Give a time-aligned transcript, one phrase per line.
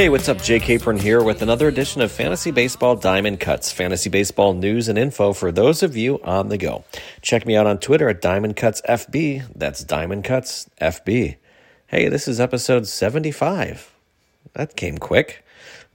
[0.00, 0.40] Hey, what's up?
[0.40, 4.96] Jake Capron here with another edition of Fantasy Baseball Diamond Cuts, fantasy baseball news and
[4.96, 6.84] info for those of you on the go.
[7.20, 9.52] Check me out on Twitter at Diamond Cuts FB.
[9.54, 11.36] That's Diamond Cuts FB.
[11.88, 13.94] Hey, this is episode 75.
[14.54, 15.44] That came quick.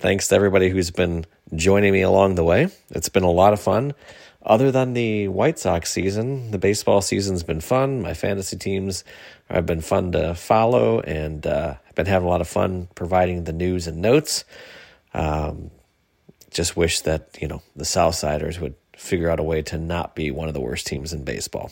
[0.00, 1.24] Thanks to everybody who's been
[1.54, 2.70] joining me along the way.
[2.90, 3.94] It's been a lot of fun.
[4.44, 8.02] Other than the White Sox season, the baseball season's been fun.
[8.02, 9.04] My fantasy teams
[9.48, 13.44] have been fun to follow, and uh, I've been having a lot of fun providing
[13.44, 14.44] the news and notes.
[15.14, 15.70] Um,
[16.50, 20.30] just wish that you know the Southsiders would figure out a way to not be
[20.30, 21.70] one of the worst teams in baseball.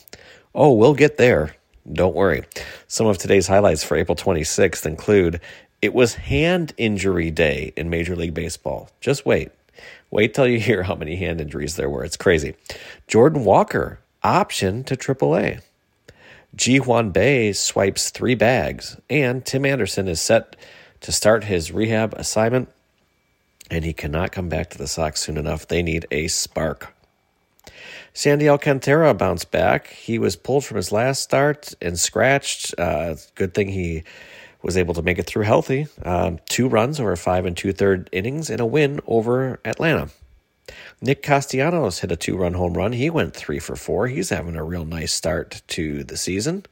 [0.55, 1.55] Oh, we'll get there.
[1.91, 2.43] Don't worry.
[2.87, 5.41] Some of today's highlights for April 26th include
[5.81, 8.89] it was hand injury day in Major League Baseball.
[9.01, 9.51] Just wait.
[10.11, 12.03] Wait till you hear how many hand injuries there were.
[12.03, 12.55] It's crazy.
[13.07, 15.61] Jordan Walker, option to AAA.
[16.53, 20.57] Ji Hwan Bae swipes three bags, and Tim Anderson is set
[20.99, 22.67] to start his rehab assignment,
[23.69, 25.67] and he cannot come back to the Sox soon enough.
[25.67, 26.93] They need a spark.
[28.13, 29.87] Sandy Alcantara bounced back.
[29.87, 32.75] He was pulled from his last start and scratched.
[32.77, 34.03] Uh, good thing he
[34.61, 35.87] was able to make it through healthy.
[36.03, 40.09] Um, two runs over five and two third innings and a win over Atlanta.
[41.01, 42.93] Nick Castellanos hit a two run home run.
[42.93, 44.07] He went three for four.
[44.07, 46.65] He's having a real nice start to the season.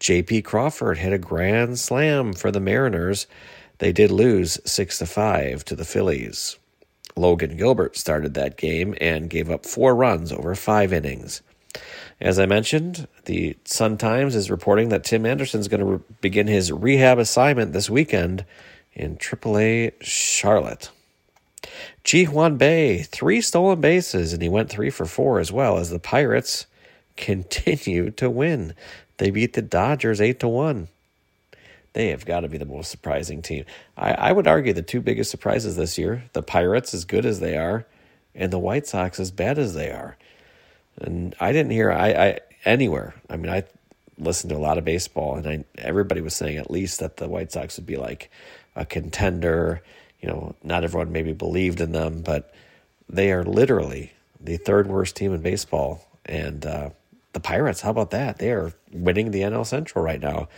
[0.00, 3.26] JP Crawford hit a grand slam for the Mariners.
[3.78, 6.58] They did lose six to five to the Phillies.
[7.16, 11.42] Logan Gilbert started that game and gave up four runs over five innings.
[12.20, 16.00] As I mentioned, the Sun Times is reporting that Tim Anderson is going to re-
[16.20, 18.44] begin his rehab assignment this weekend
[18.94, 20.90] in AAA Charlotte.
[22.04, 25.90] Ji Hwan Bae, three stolen bases, and he went three for four as well as
[25.90, 26.66] the Pirates
[27.16, 28.74] continue to win.
[29.18, 30.88] They beat the Dodgers eight to one.
[31.92, 33.64] They have got to be the most surprising team.
[33.96, 37.40] I, I would argue the two biggest surprises this year: the Pirates, as good as
[37.40, 37.86] they are,
[38.34, 40.16] and the White Sox, as bad as they are.
[41.00, 43.14] And I didn't hear I, I anywhere.
[43.28, 43.64] I mean, I
[44.18, 47.28] listened to a lot of baseball, and I, everybody was saying at least that the
[47.28, 48.30] White Sox would be like
[48.76, 49.82] a contender.
[50.20, 52.54] You know, not everyone maybe believed in them, but
[53.08, 56.06] they are literally the third worst team in baseball.
[56.24, 56.90] And uh,
[57.32, 58.38] the Pirates, how about that?
[58.38, 60.48] They are winning the NL Central right now,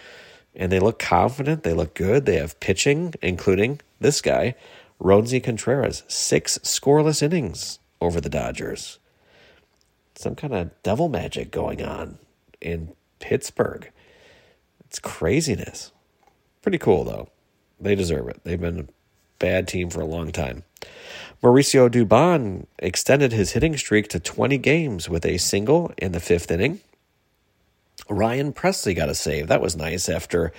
[0.55, 1.63] and they look confident.
[1.63, 2.27] They look good.
[2.27, 4.55] They have pitching, including this guy,
[5.03, 8.99] Roansy Contreras, six scoreless innings over the Dodgers
[10.17, 12.19] some kind of devil magic going on
[12.61, 13.91] in Pittsburgh.
[14.87, 15.93] It's craziness.
[16.63, 17.29] Pretty cool, though.
[17.81, 18.41] They deserve it.
[18.45, 18.87] They've been a
[19.39, 20.65] bad team for a long time.
[21.43, 26.51] Mauricio Dubon extended his hitting streak to 20 games with a single in the fifth
[26.51, 26.81] inning.
[28.09, 29.49] Ryan Pressly got a save.
[29.49, 30.53] That was nice after,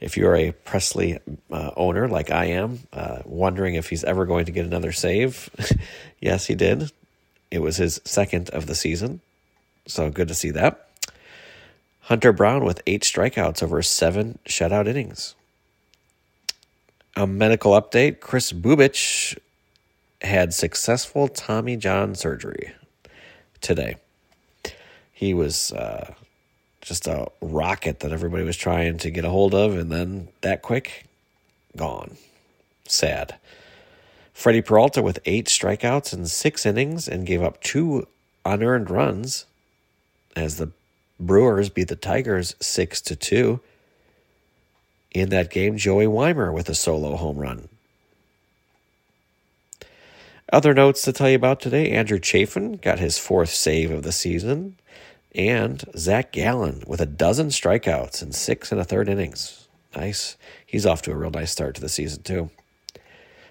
[0.00, 1.20] if you're a Pressly
[1.50, 5.48] uh, owner like I am, uh, wondering if he's ever going to get another save.
[6.20, 6.92] yes, he did.
[7.50, 9.20] It was his second of the season,
[9.86, 10.88] so good to see that.
[12.02, 15.34] Hunter Brown with eight strikeouts over seven shutout innings.
[17.16, 19.36] A medical update Kris Bubic
[20.22, 22.72] had successful Tommy John surgery
[23.60, 23.96] today.
[25.12, 26.14] He was uh,
[26.80, 30.62] just a rocket that everybody was trying to get a hold of, and then that
[30.62, 31.06] quick,
[31.76, 32.16] gone.
[32.86, 33.34] Sad.
[34.38, 38.06] Freddie Peralta with eight strikeouts in six innings and gave up two
[38.44, 39.46] unearned runs
[40.36, 40.70] as the
[41.18, 43.58] Brewers beat the Tigers six to two.
[45.10, 47.68] In that game, Joey Wiemer with a solo home run.
[50.52, 54.12] Other notes to tell you about today Andrew Chafin got his fourth save of the
[54.12, 54.76] season,
[55.34, 59.66] and Zach Gallen with a dozen strikeouts in six and a third innings.
[59.96, 60.36] Nice.
[60.64, 62.50] He's off to a real nice start to the season, too.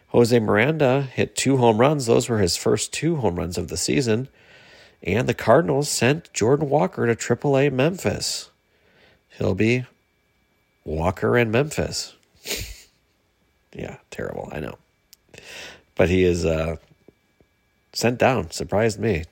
[0.10, 2.06] Jose Miranda hit two home runs.
[2.06, 4.30] Those were his first two home runs of the season.
[5.04, 8.50] And the Cardinals sent Jordan Walker to AAA Memphis.
[9.38, 9.86] He'll be
[10.86, 12.16] Walker in Memphis.
[13.74, 14.78] yeah, terrible, I know.
[15.96, 16.78] But he is uh,
[17.94, 18.52] sent down.
[18.52, 19.26] Surprised me.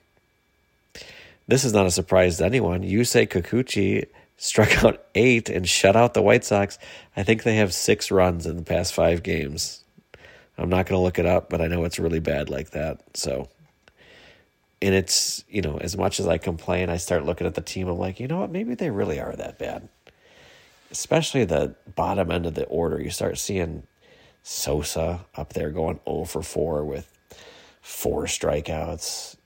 [1.48, 2.82] This is not a surprise to anyone.
[2.82, 4.06] Yusei Kikuchi
[4.36, 6.78] struck out eight and shut out the White Sox.
[7.16, 9.82] I think they have six runs in the past five games.
[10.58, 13.00] I'm not going to look it up, but I know it's really bad like that.
[13.14, 13.48] So
[14.82, 17.88] And it's, you know, as much as I complain, I start looking at the team.
[17.88, 18.50] I'm like, you know what?
[18.50, 19.88] Maybe they really are that bad.
[20.90, 23.00] Especially the bottom end of the order.
[23.00, 23.84] You start seeing
[24.42, 27.10] Sosa up there going 0 for 4 with
[27.80, 29.36] four strikeouts.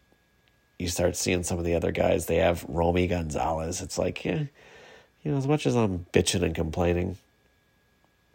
[0.79, 2.27] You start seeing some of the other guys.
[2.27, 3.81] They have Romy Gonzalez.
[3.81, 4.45] It's like, yeah,
[5.23, 7.19] you know, as much as I'm bitching and complaining,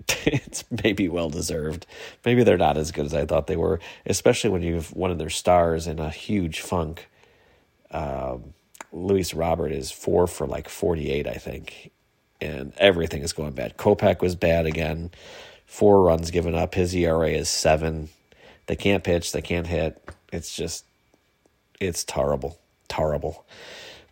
[0.25, 1.85] it's maybe well deserved.
[2.23, 5.17] Maybe they're not as good as I thought they were, especially when you've one of
[5.17, 7.09] their stars in a huge funk.
[7.91, 8.53] Um,
[8.91, 11.91] Luis Robert is four for like 48, I think,
[12.41, 13.77] and everything is going bad.
[13.77, 15.11] Kopech was bad again,
[15.65, 16.75] four runs given up.
[16.75, 18.09] His ERA is seven.
[18.67, 20.01] They can't pitch, they can't hit.
[20.31, 20.85] It's just,
[21.79, 23.45] it's terrible, terrible.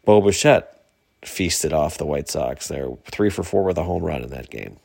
[0.06, 0.82] Bo Bichette
[1.24, 2.68] feasted off the White Sox.
[2.68, 4.78] They're three for four with a home run in that game.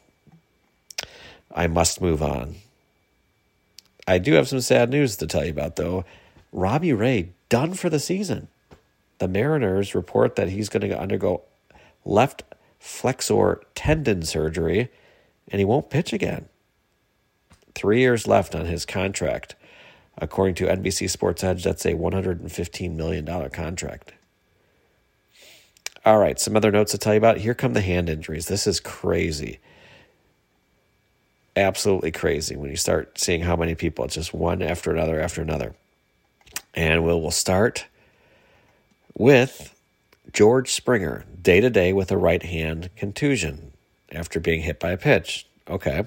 [1.54, 2.56] I must move on.
[4.06, 6.04] I do have some sad news to tell you about, though.
[6.52, 8.48] Robbie Ray done for the season.
[9.18, 11.42] The Mariners report that he's going to undergo
[12.04, 12.42] left
[12.78, 14.88] flexor tendon surgery
[15.50, 16.48] and he won't pitch again.
[17.74, 19.56] Three years left on his contract.
[20.16, 24.12] According to NBC Sports Edge, that's a $115 million contract.
[26.04, 27.38] All right, some other notes to tell you about.
[27.38, 28.46] Here come the hand injuries.
[28.46, 29.60] This is crazy
[31.58, 34.04] absolutely crazy when you start seeing how many people.
[34.04, 35.74] It's just one after another after another.
[36.74, 37.86] And we'll, we'll start
[39.16, 39.74] with
[40.32, 43.72] George Springer, day to day with a right hand contusion
[44.12, 45.46] after being hit by a pitch.
[45.68, 46.04] Okay.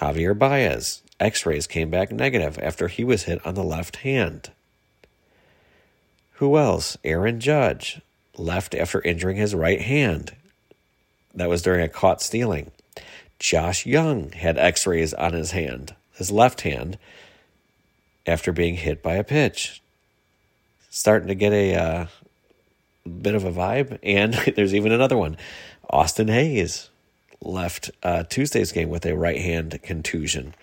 [0.00, 4.50] Javier Baez, x rays came back negative after he was hit on the left hand.
[6.34, 6.96] Who else?
[7.04, 8.00] Aaron Judge
[8.36, 10.34] left after injuring his right hand.
[11.34, 12.70] That was during a caught stealing.
[13.40, 16.98] Josh Jung had x rays on his hand, his left hand,
[18.26, 19.82] after being hit by a pitch.
[20.90, 22.06] Starting to get a uh,
[23.22, 23.98] bit of a vibe.
[24.02, 25.38] And there's even another one.
[25.88, 26.90] Austin Hays
[27.40, 30.54] left uh, Tuesday's game with a right hand contusion.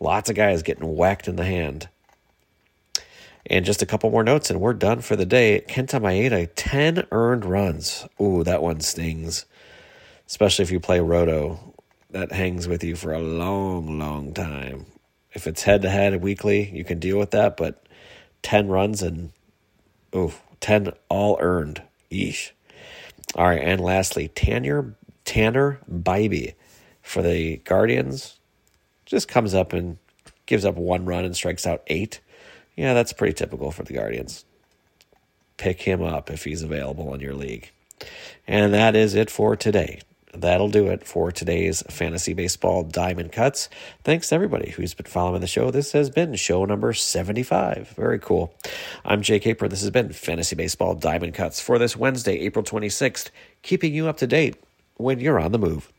[0.00, 1.88] Lots of guys getting whacked in the hand.
[3.46, 5.62] And just a couple more notes, and we're done for the day.
[5.68, 8.06] Kenta Maeda, 10 earned runs.
[8.18, 9.44] Ooh, that one stings,
[10.26, 11.73] especially if you play Roto
[12.14, 14.86] that hangs with you for a long, long time.
[15.32, 17.84] If it's head to head weekly, you can deal with that, but
[18.42, 19.32] 10 runs and
[20.14, 21.82] ooh, 10 all earned.
[22.12, 22.52] Yeesh.
[23.34, 24.94] All right, and lastly, Tanner
[25.24, 26.54] Tanner Bibee
[27.02, 28.38] for the Guardians
[29.06, 29.98] just comes up and
[30.46, 32.20] gives up one run and strikes out eight.
[32.76, 34.44] Yeah, that's pretty typical for the Guardians.
[35.56, 37.72] Pick him up if he's available in your league.
[38.46, 40.00] And that is it for today
[40.36, 43.68] that'll do it for today's fantasy baseball diamond cuts.
[44.02, 45.70] Thanks to everybody who's been following the show.
[45.70, 47.90] This has been show number 75.
[47.90, 48.54] Very cool.
[49.04, 49.68] I'm Jake Caper.
[49.68, 53.30] This has been fantasy baseball diamond cuts for this Wednesday, April 26th,
[53.62, 54.56] keeping you up to date
[54.96, 55.92] when you're on the move.